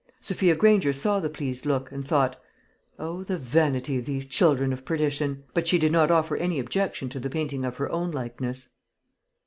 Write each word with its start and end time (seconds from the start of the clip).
Sophia 0.19 0.55
Granger 0.55 0.91
saw 0.93 1.19
the 1.19 1.29
pleased 1.29 1.63
look, 1.63 1.91
and 1.91 2.07
thought, 2.07 2.35
"O, 2.97 3.21
the 3.23 3.37
vanity 3.37 3.99
of 3.99 4.07
these 4.07 4.25
children 4.25 4.73
of 4.73 4.83
perdition!" 4.83 5.43
But 5.53 5.67
she 5.67 5.77
did 5.77 5.91
not 5.91 6.09
offer 6.09 6.35
any 6.35 6.57
objection 6.59 7.07
to 7.09 7.19
the 7.19 7.29
painting 7.29 7.63
of 7.63 7.77
her 7.77 7.87
own 7.91 8.09
likeness. 8.09 8.69